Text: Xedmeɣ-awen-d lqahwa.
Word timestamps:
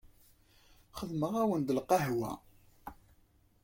Xedmeɣ-awen-d 0.99 1.69
lqahwa. 1.77 2.31